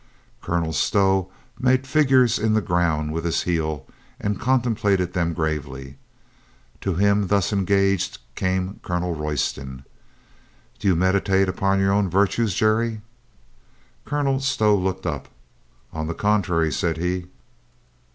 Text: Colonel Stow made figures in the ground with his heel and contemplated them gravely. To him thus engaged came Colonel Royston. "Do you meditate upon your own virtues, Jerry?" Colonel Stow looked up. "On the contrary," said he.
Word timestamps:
Colonel 0.41 0.73
Stow 0.73 1.29
made 1.59 1.85
figures 1.85 2.39
in 2.39 2.55
the 2.55 2.59
ground 2.61 3.11
with 3.13 3.23
his 3.23 3.43
heel 3.43 3.85
and 4.19 4.39
contemplated 4.39 5.13
them 5.13 5.35
gravely. 5.35 5.95
To 6.79 6.95
him 6.95 7.27
thus 7.27 7.53
engaged 7.53 8.17
came 8.33 8.79
Colonel 8.81 9.13
Royston. 9.13 9.85
"Do 10.79 10.87
you 10.87 10.95
meditate 10.95 11.47
upon 11.47 11.79
your 11.79 11.91
own 11.91 12.09
virtues, 12.09 12.55
Jerry?" 12.55 13.01
Colonel 14.03 14.39
Stow 14.39 14.75
looked 14.75 15.05
up. 15.05 15.27
"On 15.93 16.07
the 16.07 16.15
contrary," 16.15 16.71
said 16.71 16.97
he. 16.97 17.27